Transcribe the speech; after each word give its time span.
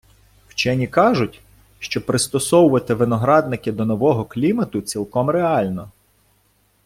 Вчені 0.47 0.87
кажуть, 0.87 1.41
що 1.79 2.05
пристосувати 2.05 2.93
виноградники 2.93 3.71
до 3.71 3.85
нового 3.85 4.25
клімату 4.25 4.81
цілком 4.81 5.29
реально. 5.29 5.91